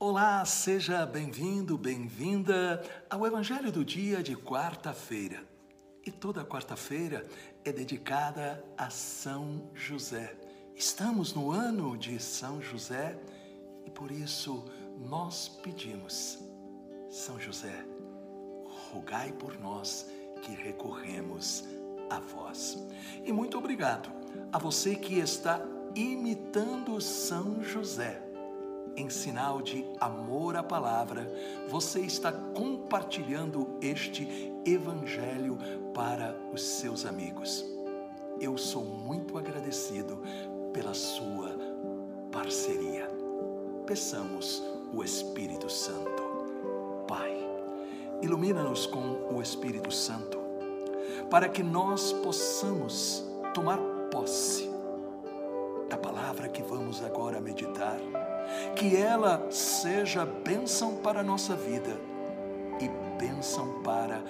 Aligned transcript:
Olá, 0.00 0.44
seja 0.44 1.04
bem-vindo, 1.04 1.76
bem-vinda 1.76 2.80
ao 3.10 3.26
Evangelho 3.26 3.72
do 3.72 3.84
dia 3.84 4.22
de 4.22 4.36
quarta-feira. 4.36 5.42
E 6.06 6.12
toda 6.12 6.44
quarta-feira 6.44 7.26
é 7.64 7.72
dedicada 7.72 8.64
a 8.76 8.90
São 8.90 9.68
José. 9.74 10.36
Estamos 10.76 11.34
no 11.34 11.50
ano 11.50 11.98
de 11.98 12.20
São 12.20 12.62
José 12.62 13.18
e 13.84 13.90
por 13.90 14.12
isso 14.12 14.64
nós 15.00 15.48
pedimos, 15.48 16.38
São 17.10 17.40
José, 17.40 17.84
rogai 18.92 19.32
por 19.32 19.58
nós 19.58 20.08
que 20.42 20.52
recorremos 20.52 21.64
a 22.08 22.20
vós. 22.20 22.78
E 23.24 23.32
muito 23.32 23.58
obrigado 23.58 24.12
a 24.52 24.60
você 24.60 24.94
que 24.94 25.18
está 25.18 25.60
imitando 25.96 27.00
São 27.00 27.64
José 27.64 28.27
em 28.98 29.08
sinal 29.08 29.62
de 29.62 29.86
amor 30.00 30.56
à 30.56 30.62
palavra, 30.62 31.32
você 31.68 32.00
está 32.00 32.32
compartilhando 32.32 33.78
este 33.80 34.52
evangelho 34.66 35.56
para 35.94 36.36
os 36.52 36.60
seus 36.60 37.06
amigos. 37.06 37.64
Eu 38.40 38.58
sou 38.58 38.84
muito 38.84 39.38
agradecido 39.38 40.20
pela 40.72 40.94
sua 40.94 41.56
parceria. 42.32 43.08
Peçamos 43.86 44.62
o 44.92 45.04
Espírito 45.04 45.70
Santo. 45.70 46.22
Pai, 47.06 47.38
ilumina-nos 48.20 48.86
com 48.86 49.32
o 49.32 49.40
Espírito 49.40 49.92
Santo, 49.92 50.38
para 51.30 51.48
que 51.48 51.62
nós 51.62 52.12
possamos 52.12 53.24
tomar 53.54 53.78
posse 54.10 54.68
da 55.88 55.96
palavra 55.96 56.48
que 56.48 56.62
vamos 56.62 57.02
agora 57.02 57.40
meditar 57.40 57.98
que 58.74 58.96
ela 58.96 59.46
seja 59.50 60.24
bênção 60.24 60.96
para 60.96 61.20
a 61.20 61.24
nossa 61.24 61.54
vida 61.54 61.96
e 62.80 62.88
bênção 63.18 63.82
para 63.82 64.22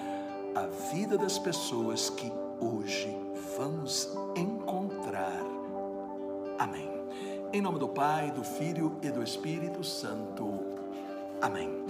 a 0.55 0.67
vida 0.91 1.17
das 1.17 1.37
pessoas 1.37 2.09
que 2.09 2.31
hoje 2.59 3.15
vamos 3.57 4.09
encontrar. 4.35 5.43
Amém. 6.57 6.89
Em 7.53 7.61
nome 7.61 7.79
do 7.79 7.87
Pai, 7.87 8.31
do 8.31 8.43
Filho 8.43 8.97
e 9.01 9.09
do 9.09 9.23
Espírito 9.23 9.83
Santo. 9.83 10.59
Amém. 11.41 11.83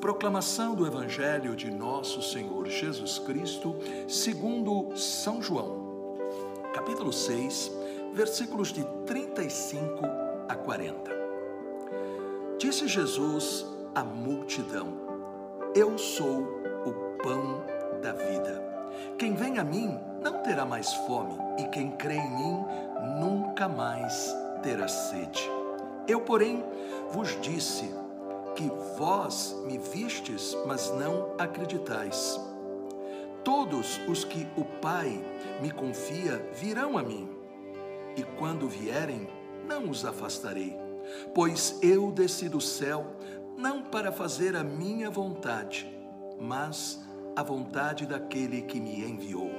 Proclamação 0.00 0.74
do 0.74 0.86
Evangelho 0.86 1.54
de 1.54 1.70
Nosso 1.70 2.22
Senhor 2.22 2.68
Jesus 2.68 3.18
Cristo, 3.18 3.76
segundo 4.08 4.96
São 4.96 5.40
João, 5.40 6.16
capítulo 6.72 7.12
6, 7.12 7.70
versículos 8.12 8.72
de 8.72 8.84
35 9.06 10.04
a 10.48 10.54
40. 10.54 11.21
Disse 12.62 12.86
Jesus 12.86 13.66
à 13.92 14.04
multidão: 14.04 14.86
Eu 15.74 15.98
sou 15.98 16.42
o 16.86 16.92
pão 17.20 17.64
da 18.00 18.12
vida. 18.12 18.62
Quem 19.18 19.34
vem 19.34 19.58
a 19.58 19.64
mim 19.64 19.98
não 20.22 20.44
terá 20.44 20.64
mais 20.64 20.94
fome, 20.94 21.34
e 21.58 21.64
quem 21.70 21.90
crê 21.90 22.14
em 22.14 22.30
mim 22.30 22.64
nunca 23.18 23.68
mais 23.68 24.32
terá 24.62 24.86
sede. 24.86 25.42
Eu, 26.06 26.20
porém, 26.20 26.64
vos 27.10 27.36
disse 27.40 27.92
que 28.54 28.70
vós 28.96 29.60
me 29.66 29.76
vistes, 29.76 30.56
mas 30.64 30.88
não 30.92 31.34
acreditais. 31.40 32.40
Todos 33.42 34.00
os 34.06 34.22
que 34.22 34.46
o 34.56 34.64
Pai 34.80 35.20
me 35.60 35.72
confia 35.72 36.36
virão 36.54 36.96
a 36.96 37.02
mim, 37.02 37.28
e 38.16 38.22
quando 38.38 38.68
vierem, 38.68 39.28
não 39.66 39.90
os 39.90 40.04
afastarei 40.04 40.81
Pois 41.34 41.78
eu 41.82 42.10
desci 42.10 42.48
do 42.48 42.60
céu 42.60 43.16
não 43.56 43.82
para 43.82 44.10
fazer 44.10 44.56
a 44.56 44.64
minha 44.64 45.10
vontade, 45.10 45.86
mas 46.40 47.00
a 47.36 47.42
vontade 47.42 48.06
daquele 48.06 48.62
que 48.62 48.80
me 48.80 49.00
enviou. 49.04 49.50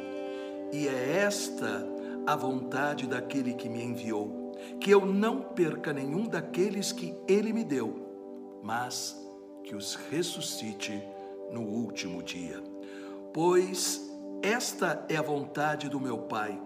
E 0.71 0.87
é 0.87 1.19
esta 1.19 1.87
a 2.25 2.35
vontade 2.35 3.07
daquele 3.07 3.53
que 3.53 3.69
me 3.69 3.83
enviou, 3.83 4.51
que 4.79 4.91
eu 4.91 5.05
não 5.05 5.41
perca 5.41 5.93
nenhum 5.93 6.27
daqueles 6.27 6.91
que 6.91 7.15
ele 7.27 7.53
me 7.53 7.63
deu, 7.63 8.59
mas 8.61 9.19
que 9.63 9.75
os 9.75 9.95
ressuscite 9.95 11.01
no 11.51 11.61
último 11.61 12.21
dia. 12.21 12.61
Pois 13.33 14.09
esta 14.41 15.05
é 15.07 15.15
a 15.15 15.21
vontade 15.21 15.89
do 15.89 15.99
meu 15.99 16.19
Pai 16.19 16.59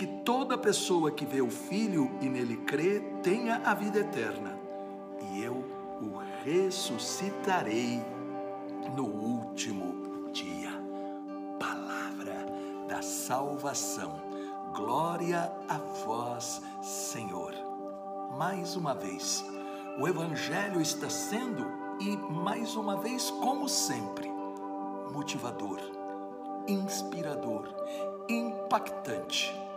que 0.00 0.06
toda 0.06 0.56
pessoa 0.56 1.10
que 1.10 1.26
vê 1.26 1.42
o 1.42 1.50
Filho 1.50 2.10
e 2.22 2.26
nele 2.30 2.56
crê 2.56 3.00
tenha 3.22 3.60
a 3.62 3.74
vida 3.74 3.98
eterna, 3.98 4.58
e 5.20 5.44
eu 5.44 5.62
o 6.00 6.22
ressuscitarei 6.42 8.02
no 8.96 9.04
último 9.04 10.30
dia. 10.32 10.70
Palavra 11.58 12.46
da 12.88 13.02
salvação. 13.02 14.22
Glória 14.74 15.52
a 15.68 15.76
vós, 16.06 16.62
Senhor. 16.80 17.52
Mais 18.38 18.76
uma 18.76 18.94
vez, 18.94 19.44
o 19.98 20.08
Evangelho 20.08 20.80
está 20.80 21.10
sendo, 21.10 21.66
e 22.00 22.16
mais 22.16 22.74
uma 22.74 22.96
vez, 22.96 23.30
como 23.32 23.68
sempre, 23.68 24.32
motivador, 25.12 25.78
inspirador, 26.66 27.68
impactante 28.30 29.68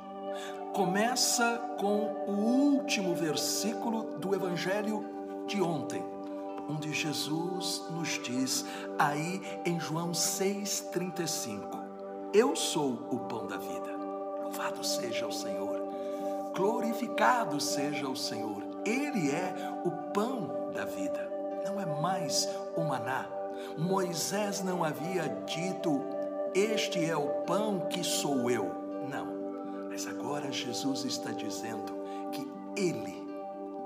começa 0.73 1.61
com 1.77 2.25
o 2.27 2.31
último 2.31 3.13
versículo 3.13 4.17
do 4.17 4.33
Evangelho 4.33 5.05
de 5.45 5.61
ontem, 5.61 6.03
onde 6.67 6.91
Jesus 6.91 7.83
nos 7.91 8.19
diz, 8.23 8.65
aí 8.97 9.41
em 9.65 9.79
João 9.79 10.11
6,35: 10.11 11.79
Eu 12.33 12.55
sou 12.55 13.07
o 13.11 13.19
pão 13.19 13.45
da 13.45 13.57
vida. 13.57 13.93
Louvado 14.43 14.83
seja 14.83 15.27
o 15.27 15.31
Senhor, 15.31 15.79
glorificado 16.55 17.61
seja 17.61 18.07
o 18.09 18.15
Senhor. 18.15 18.63
Ele 18.83 19.29
é 19.31 19.53
o 19.85 19.91
pão 20.11 20.71
da 20.73 20.85
vida, 20.85 21.31
não 21.65 21.79
é 21.79 21.85
mais 22.01 22.49
o 22.75 22.81
maná. 22.81 23.27
Moisés 23.77 24.63
não 24.63 24.83
havia 24.83 25.29
dito: 25.45 26.01
Este 26.55 27.07
é 27.07 27.15
o 27.15 27.43
pão 27.43 27.81
que 27.91 28.03
sou 28.03 28.49
eu. 28.49 28.71
Não 29.07 29.42
mas 29.93 30.07
agora 30.07 30.51
Jesus 30.51 31.05
está 31.05 31.29
dizendo 31.29 31.93
que 32.31 32.51
Ele 32.75 33.27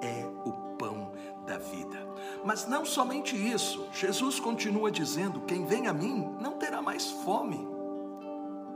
é 0.01 0.25
o 0.45 0.53
pão 0.78 1.12
da 1.45 1.57
vida. 1.57 1.97
Mas 2.45 2.66
não 2.66 2.85
somente 2.85 3.35
isso, 3.35 3.85
Jesus 3.91 4.40
continua 4.40 4.90
dizendo: 4.90 5.41
quem 5.41 5.66
vem 5.66 5.85
a 5.85 5.91
mim 5.91 6.34
não 6.40 6.53
terá 6.53 6.81
mais 6.81 7.12
fome. 7.12 7.59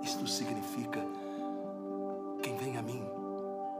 Isto 0.02 0.28
significa: 0.28 1.00
quem 2.44 2.58
vem 2.58 2.78
a 2.78 2.81
mim 2.81 3.02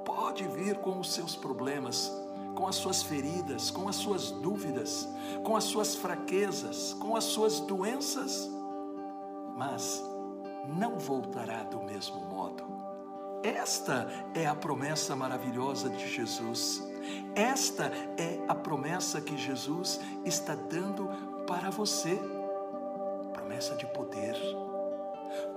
pode 0.06 0.48
vir 0.48 0.78
com 0.78 0.98
os 1.02 1.12
seus 1.12 1.36
problemas, 1.36 2.10
com 2.56 2.70
as 2.70 2.78
suas 2.78 3.04
feridas, 3.04 3.70
com 3.70 3.90
as 3.90 3.98
suas 3.98 4.32
dúvidas, 4.32 5.10
com 5.44 5.58
as 5.58 5.66
suas 5.66 5.94
fraquezas, 5.94 6.94
com 6.94 7.18
as 7.18 7.26
suas 7.26 7.60
doenças, 7.60 8.50
mas 9.58 10.02
não 10.70 10.98
voltará 10.98 11.64
do 11.64 11.84
mesmo 11.84 12.22
modo 12.28 12.91
esta 13.44 14.07
é 14.35 14.46
a 14.46 14.56
promessa 14.56 15.16
maravilhosa 15.16 15.90
de 15.90 16.07
Jesus. 16.07 16.84
Esta 17.35 17.91
é 18.18 18.40
a 18.47 18.53
promessa 18.53 19.19
que 19.19 19.38
Jesus 19.38 20.00
está 20.24 20.56
dando 20.56 21.09
para 21.47 21.69
você. 21.69 22.19
Promessa 23.34 23.75
de 23.75 23.85
poder, 23.88 24.35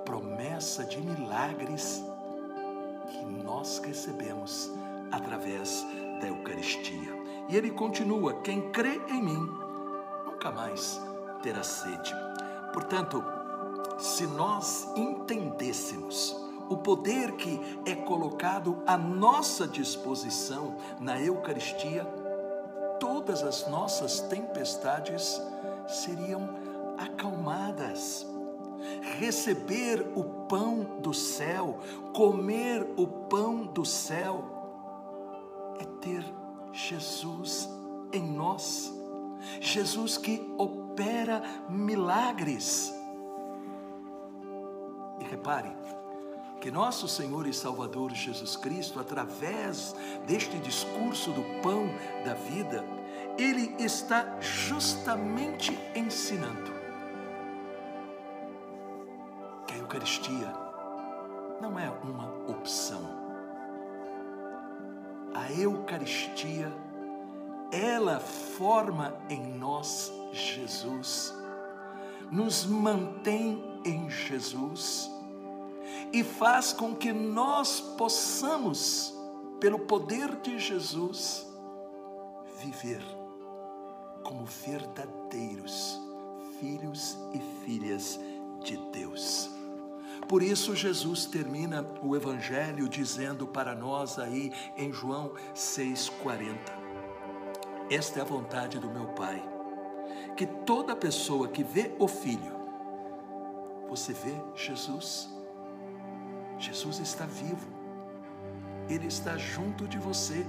promessa 0.04 0.84
de 0.84 1.00
milagres 1.00 2.02
que 3.10 3.24
nós 3.24 3.78
recebemos 3.78 4.70
através 5.12 5.84
da 6.20 6.28
Eucaristia. 6.28 7.12
E 7.48 7.56
ele 7.56 7.70
continua: 7.70 8.40
quem 8.40 8.70
crê 8.70 9.00
em 9.08 9.22
mim 9.22 9.48
nunca 10.24 10.50
mais 10.50 11.00
terá 11.42 11.62
sede. 11.62 12.14
Portanto, 12.72 13.22
se 13.98 14.26
nós 14.26 14.88
entendêssemos 14.96 16.43
o 16.68 16.76
poder 16.76 17.32
que 17.32 17.60
é 17.84 17.94
colocado 17.94 18.82
à 18.86 18.96
nossa 18.96 19.66
disposição 19.66 20.76
na 21.00 21.20
Eucaristia, 21.20 22.04
todas 22.98 23.42
as 23.42 23.68
nossas 23.68 24.20
tempestades 24.20 25.40
seriam 25.86 26.48
acalmadas. 26.98 28.26
Receber 29.18 30.06
o 30.14 30.24
pão 30.46 31.00
do 31.00 31.14
céu, 31.14 31.78
comer 32.12 32.86
o 32.96 33.06
pão 33.06 33.64
do 33.64 33.84
céu, 33.84 34.44
é 35.78 35.84
ter 36.00 36.24
Jesus 36.72 37.68
em 38.12 38.22
nós. 38.22 38.92
Jesus 39.60 40.18
que 40.18 40.54
opera 40.58 41.42
milagres. 41.68 42.92
E 45.20 45.24
repare, 45.24 45.70
que 46.64 46.70
nosso 46.70 47.06
Senhor 47.06 47.46
e 47.46 47.52
Salvador 47.52 48.14
Jesus 48.14 48.56
Cristo, 48.56 48.98
através 48.98 49.94
deste 50.26 50.58
discurso 50.58 51.30
do 51.30 51.42
pão 51.60 51.84
da 52.24 52.32
vida, 52.32 52.82
ele 53.36 53.74
está 53.78 54.40
justamente 54.40 55.78
ensinando 55.94 56.72
que 59.66 59.74
a 59.74 59.76
Eucaristia 59.76 60.54
não 61.60 61.78
é 61.78 61.90
uma 62.02 62.32
opção. 62.48 63.02
A 65.34 65.52
Eucaristia, 65.52 66.72
ela 67.70 68.18
forma 68.20 69.14
em 69.28 69.52
nós 69.58 70.10
Jesus, 70.32 71.34
nos 72.30 72.64
mantém 72.64 73.62
em 73.84 74.08
Jesus 74.08 75.13
e 76.12 76.22
faz 76.22 76.72
com 76.72 76.94
que 76.94 77.12
nós 77.12 77.80
possamos, 77.80 79.14
pelo 79.60 79.80
poder 79.80 80.36
de 80.36 80.58
Jesus, 80.58 81.46
viver 82.58 83.02
como 84.22 84.44
verdadeiros 84.44 86.00
filhos 86.58 87.18
e 87.32 87.40
filhas 87.64 88.18
de 88.62 88.76
Deus. 88.90 89.50
Por 90.28 90.42
isso, 90.42 90.74
Jesus 90.74 91.26
termina 91.26 91.86
o 92.02 92.16
Evangelho 92.16 92.88
dizendo 92.88 93.46
para 93.46 93.74
nós 93.74 94.18
aí 94.18 94.52
em 94.76 94.92
João 94.92 95.32
6,40: 95.54 96.56
Esta 97.90 98.20
é 98.20 98.22
a 98.22 98.24
vontade 98.24 98.78
do 98.78 98.88
meu 98.88 99.08
Pai, 99.08 99.42
que 100.36 100.46
toda 100.46 100.96
pessoa 100.96 101.48
que 101.48 101.62
vê 101.62 101.94
o 101.98 102.08
Filho, 102.08 102.54
você 103.88 104.14
vê 104.14 104.34
Jesus? 104.54 105.33
Jesus 106.58 106.98
está 106.98 107.26
vivo, 107.26 107.66
Ele 108.88 109.06
está 109.06 109.36
junto 109.36 109.86
de 109.86 109.98
você. 109.98 110.44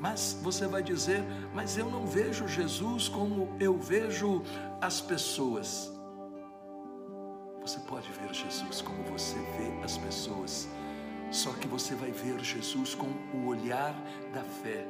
Mas 0.00 0.36
você 0.42 0.66
vai 0.66 0.82
dizer, 0.82 1.22
mas 1.54 1.78
eu 1.78 1.88
não 1.88 2.04
vejo 2.04 2.48
Jesus 2.48 3.08
como 3.08 3.54
eu 3.60 3.78
vejo 3.78 4.42
as 4.80 5.00
pessoas. 5.00 5.92
Você 7.60 7.78
pode 7.78 8.10
ver 8.10 8.34
Jesus 8.34 8.82
como 8.82 9.04
você 9.04 9.36
vê 9.36 9.84
as 9.84 9.96
pessoas, 9.96 10.68
só 11.30 11.52
que 11.52 11.68
você 11.68 11.94
vai 11.94 12.10
ver 12.10 12.40
Jesus 12.40 12.96
com 12.96 13.06
o 13.32 13.46
olhar 13.46 13.94
da 14.34 14.42
fé. 14.42 14.84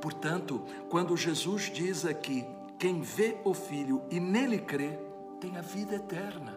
Portanto, 0.00 0.64
quando 0.88 1.16
Jesus 1.16 1.64
diz 1.64 2.06
aqui: 2.06 2.46
quem 2.78 3.00
vê 3.00 3.36
o 3.44 3.52
Filho 3.52 4.04
e 4.10 4.20
nele 4.20 4.58
crê, 4.58 4.96
tem 5.40 5.56
a 5.56 5.60
vida 5.60 5.96
eterna. 5.96 6.56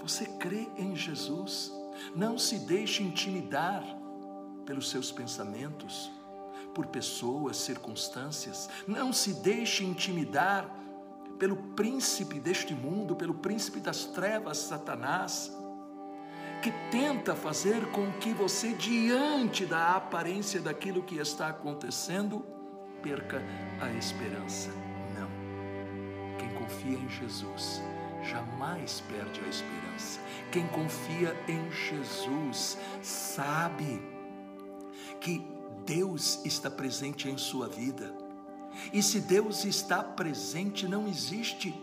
Você 0.00 0.24
crê 0.24 0.68
em 0.76 0.96
Jesus, 0.96 1.72
não 2.14 2.38
se 2.38 2.58
deixe 2.58 3.02
intimidar 3.02 3.82
pelos 4.64 4.90
seus 4.90 5.10
pensamentos, 5.10 6.10
por 6.74 6.86
pessoas, 6.86 7.56
circunstâncias, 7.56 8.68
não 8.86 9.12
se 9.12 9.34
deixe 9.34 9.84
intimidar 9.84 10.68
pelo 11.38 11.56
príncipe 11.74 12.38
deste 12.38 12.74
mundo, 12.74 13.16
pelo 13.16 13.34
príncipe 13.34 13.80
das 13.80 14.04
trevas, 14.04 14.58
Satanás, 14.58 15.52
que 16.62 16.72
tenta 16.90 17.34
fazer 17.34 17.90
com 17.92 18.12
que 18.14 18.32
você, 18.32 18.72
diante 18.72 19.64
da 19.64 19.96
aparência 19.96 20.60
daquilo 20.60 21.02
que 21.02 21.16
está 21.16 21.48
acontecendo, 21.48 22.44
perca 23.02 23.42
a 23.80 23.90
esperança. 23.92 24.70
Não. 25.16 26.36
Quem 26.36 26.52
confia 26.54 26.98
em 26.98 27.08
Jesus 27.08 27.80
jamais 28.22 29.00
perde 29.02 29.40
a 29.40 29.48
esperança. 29.48 30.20
Quem 30.50 30.66
confia 30.68 31.36
em 31.48 31.70
Jesus 31.70 32.78
sabe 33.02 34.02
que 35.20 35.44
Deus 35.84 36.44
está 36.44 36.70
presente 36.70 37.28
em 37.28 37.36
sua 37.36 37.68
vida 37.68 38.28
e 38.92 39.02
se 39.02 39.20
Deus 39.20 39.64
está 39.64 40.02
presente, 40.02 40.86
não 40.86 41.08
existe 41.08 41.74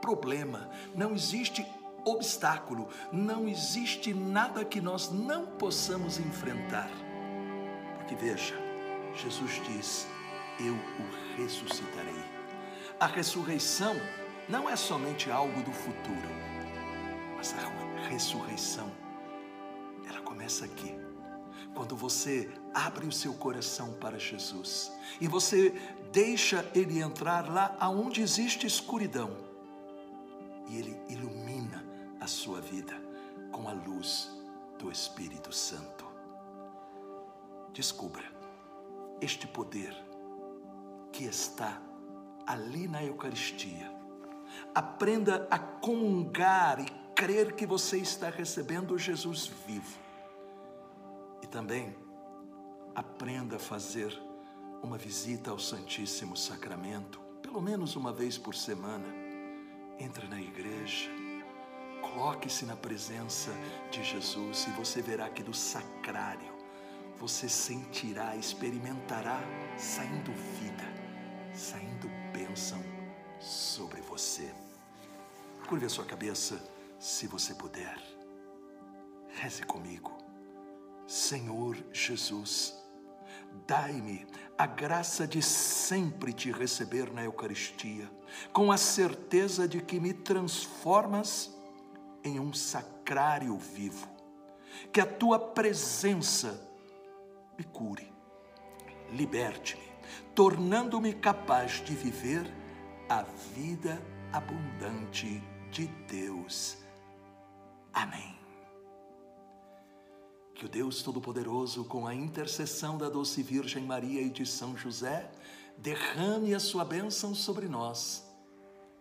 problema, 0.00 0.70
não 0.94 1.12
existe 1.14 1.66
obstáculo, 2.04 2.88
não 3.12 3.48
existe 3.48 4.14
nada 4.14 4.64
que 4.64 4.80
nós 4.80 5.10
não 5.10 5.46
possamos 5.46 6.18
enfrentar. 6.18 6.90
Porque 7.96 8.14
veja, 8.14 8.54
Jesus 9.14 9.60
diz: 9.66 10.06
Eu 10.58 10.74
o 10.74 11.42
ressuscitarei. 11.42 12.24
A 12.98 13.06
ressurreição 13.06 13.96
não 14.50 14.68
é 14.68 14.74
somente 14.74 15.30
algo 15.30 15.62
do 15.62 15.72
futuro, 15.72 16.28
mas 17.36 17.54
a 17.54 18.08
ressurreição, 18.08 18.90
ela 20.08 20.20
começa 20.20 20.64
aqui 20.64 20.94
quando 21.74 21.94
você 21.94 22.50
abre 22.74 23.06
o 23.06 23.12
seu 23.12 23.32
coração 23.34 23.92
para 23.94 24.18
Jesus 24.18 24.92
e 25.20 25.28
você 25.28 25.70
deixa 26.12 26.68
ele 26.74 27.00
entrar 27.00 27.48
lá 27.48 27.76
aonde 27.78 28.20
existe 28.20 28.66
escuridão 28.66 29.30
e 30.68 30.78
ele 30.78 31.00
ilumina 31.08 31.84
a 32.20 32.26
sua 32.26 32.60
vida 32.60 32.94
com 33.52 33.68
a 33.68 33.72
luz 33.72 34.30
do 34.78 34.90
Espírito 34.90 35.52
Santo. 35.52 36.04
Descubra 37.72 38.24
este 39.20 39.46
poder 39.46 39.94
que 41.12 41.24
está 41.24 41.80
ali 42.46 42.88
na 42.88 43.04
Eucaristia. 43.04 43.99
Aprenda 44.74 45.46
a 45.50 45.58
comungar 45.58 46.80
e 46.80 46.86
crer 47.14 47.54
que 47.54 47.66
você 47.66 47.98
está 47.98 48.30
recebendo 48.30 48.98
Jesus 48.98 49.50
vivo 49.66 50.10
também 51.50 51.94
aprenda 52.94 53.56
a 53.56 53.58
fazer 53.58 54.16
uma 54.82 54.96
visita 54.96 55.50
ao 55.50 55.58
Santíssimo 55.58 56.36
Sacramento, 56.36 57.20
pelo 57.42 57.60
menos 57.60 57.96
uma 57.96 58.12
vez 58.12 58.38
por 58.38 58.54
semana. 58.54 59.06
Entre 59.98 60.26
na 60.28 60.40
igreja, 60.40 61.10
coloque-se 62.00 62.64
na 62.64 62.76
presença 62.76 63.50
de 63.90 64.02
Jesus 64.02 64.66
e 64.66 64.70
você 64.70 65.02
verá 65.02 65.28
que 65.28 65.42
do 65.42 65.52
sacrário 65.52 66.58
você 67.18 67.48
sentirá, 67.48 68.34
experimentará 68.36 69.40
saindo 69.76 70.32
vida, 70.58 70.84
saindo 71.52 72.08
bênção 72.32 72.99
sobre 73.40 74.00
você. 74.02 74.52
Curve 75.66 75.86
a 75.86 75.88
sua 75.88 76.04
cabeça, 76.04 76.60
se 76.98 77.26
você 77.26 77.54
puder. 77.54 77.98
Reze 79.28 79.62
comigo. 79.62 80.16
Senhor 81.06 81.76
Jesus, 81.92 82.74
dai-me 83.66 84.26
a 84.56 84.66
graça 84.66 85.26
de 85.26 85.42
sempre 85.42 86.32
te 86.32 86.52
receber 86.52 87.12
na 87.12 87.24
Eucaristia, 87.24 88.10
com 88.52 88.70
a 88.70 88.76
certeza 88.76 89.66
de 89.66 89.80
que 89.80 89.98
me 89.98 90.12
transformas 90.12 91.56
em 92.22 92.38
um 92.38 92.52
sacrário 92.52 93.56
vivo, 93.56 94.08
que 94.92 95.00
a 95.00 95.06
tua 95.06 95.38
presença 95.38 96.60
me 97.58 97.64
cure, 97.64 98.12
liberte-me, 99.10 99.82
tornando-me 100.34 101.14
capaz 101.14 101.82
de 101.82 101.94
viver 101.94 102.59
a 103.10 103.22
vida 103.56 104.00
abundante 104.32 105.42
de 105.68 105.88
Deus. 106.08 106.78
Amém. 107.92 108.38
Que 110.54 110.64
o 110.64 110.68
Deus 110.68 111.02
Todo-Poderoso, 111.02 111.84
com 111.86 112.06
a 112.06 112.14
intercessão 112.14 112.96
da 112.96 113.08
doce 113.08 113.42
Virgem 113.42 113.82
Maria 113.82 114.22
e 114.22 114.30
de 114.30 114.46
São 114.46 114.76
José, 114.76 115.28
derrame 115.76 116.54
a 116.54 116.60
sua 116.60 116.84
bênção 116.84 117.34
sobre 117.34 117.66
nós. 117.66 118.24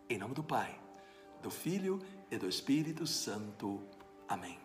Em 0.09 0.17
nome 0.17 0.33
do 0.33 0.43
Pai, 0.43 0.81
do 1.43 1.51
Filho 1.51 2.01
e 2.31 2.37
do 2.39 2.49
Espírito 2.49 3.05
Santo. 3.05 3.79
Amém. 4.27 4.59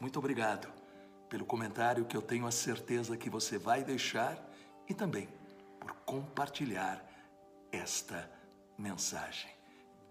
Muito 0.00 0.18
obrigado 0.18 0.66
pelo 1.28 1.44
comentário 1.44 2.04
que 2.04 2.16
eu 2.16 2.22
tenho 2.22 2.48
a 2.48 2.50
certeza 2.50 3.16
que 3.16 3.30
você 3.30 3.58
vai 3.58 3.84
deixar 3.84 4.44
e 4.88 4.94
também 4.94 5.28
por 5.78 5.92
compartilhar 6.04 7.00
esta 7.70 8.35
mensagem. 8.78 9.50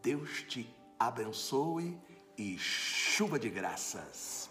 Deus 0.01 0.43
te 0.43 0.69
abençoe 0.99 1.97
e 2.37 2.57
chuva 2.57 3.39
de 3.39 3.49
graças. 3.49 4.49